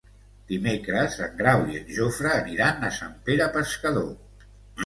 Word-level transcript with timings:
Dimecres 0.51 1.17
en 1.25 1.35
Grau 1.41 1.65
i 1.73 1.77
en 1.81 1.93
Jofre 1.97 2.31
aniran 2.39 2.89
a 2.89 2.91
Sant 2.99 3.15
Pere 3.29 3.49
Pescador. 3.59 4.13